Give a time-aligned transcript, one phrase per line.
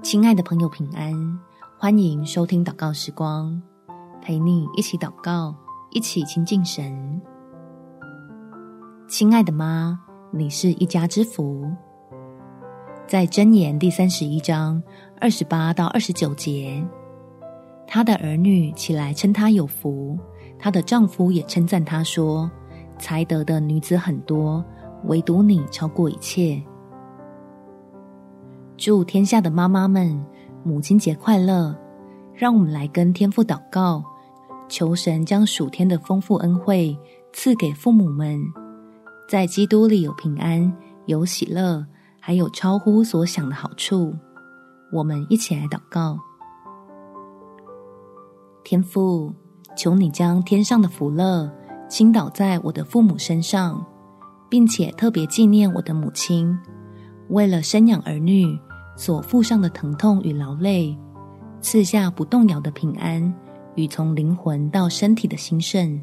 [0.00, 1.12] 亲爱的朋友，平安！
[1.76, 3.60] 欢迎收听祷告时光，
[4.22, 5.54] 陪你一起祷告，
[5.90, 7.20] 一起亲近神。
[9.08, 9.98] 亲爱的妈，
[10.30, 11.68] 你是一家之福。
[13.06, 14.80] 在箴言第三十一章
[15.20, 16.82] 二十八到二十九节，
[17.86, 20.16] 她的儿女起来称她有福，
[20.58, 22.50] 她的丈夫也称赞她说
[22.98, 24.64] ：“才得的女子很多，
[25.04, 26.62] 唯独你超过一切。”
[28.78, 30.24] 祝天下的妈妈们
[30.62, 31.76] 母亲节快乐！
[32.32, 34.04] 让我们来跟天父祷告，
[34.68, 36.96] 求神将属天的丰富恩惠
[37.32, 38.40] 赐给父母们，
[39.28, 40.72] 在基督里有平安、
[41.06, 41.84] 有喜乐，
[42.20, 44.14] 还有超乎所想的好处。
[44.92, 46.16] 我们一起来祷告：
[48.62, 49.34] 天父，
[49.76, 51.50] 求你将天上的福乐
[51.88, 53.84] 倾倒在我的父母身上，
[54.48, 56.56] 并且特别纪念我的母亲，
[57.30, 58.56] 为了生养儿女。
[58.98, 60.94] 所负上的疼痛与劳累，
[61.60, 63.32] 赐下不动摇的平安
[63.76, 66.02] 与从灵魂到身体的兴盛，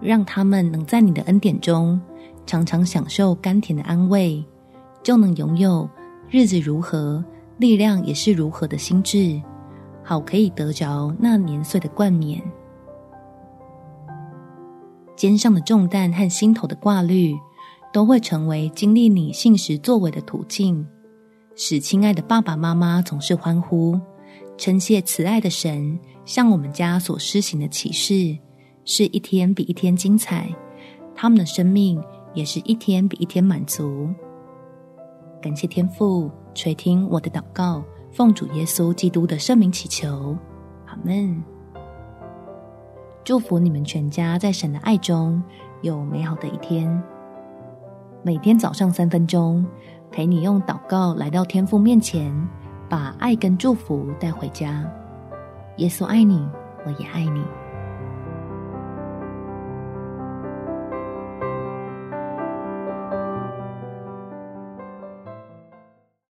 [0.00, 2.00] 让他们能在你的恩典中
[2.46, 4.42] 常常享受甘甜的安慰，
[5.02, 5.86] 就能拥有
[6.30, 7.22] 日子如何，
[7.58, 9.38] 力量也是如何的心智，
[10.02, 12.40] 好可以得着那年岁的冠冕。
[15.14, 17.34] 肩上的重担和心头的挂虑，
[17.94, 20.84] 都会成为经历你信实作为的途径，
[21.54, 23.96] 使亲爱的爸爸妈妈总是欢呼，
[24.58, 28.36] 称谢慈爱的神向我们家所施行的启示，
[28.84, 30.52] 是一天比一天精彩，
[31.14, 32.02] 他们的生命
[32.34, 34.08] 也是一天比一天满足。
[35.40, 40.36] 感谢天父垂听我的祷告，奉主耶稣基督的圣名祈求，
[40.86, 41.40] 阿门。
[43.22, 45.40] 祝福你们全家在神的爱中
[45.82, 47.00] 有美好的一天。
[48.26, 49.62] 每天早上三分钟，
[50.10, 52.34] 陪你用祷告来到天父面前，
[52.88, 54.82] 把爱跟祝福带回家。
[55.76, 56.42] 耶稣爱你，
[56.86, 57.42] 我也爱你。